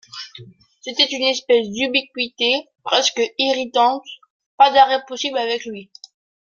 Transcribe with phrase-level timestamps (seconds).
[0.81, 4.01] C'était une espèce d'ubiquité presque irritante;
[4.57, 5.91] pas d'arrêt possible avec lui.